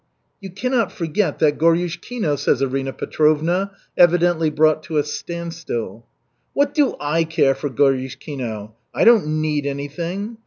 [0.39, 6.07] "You cannot forget that Goryushkino," says Arina Petrovna, evidently brought to a standstill.
[6.53, 8.71] "What do I care for Goryushkino?
[8.95, 10.37] I don't need anything.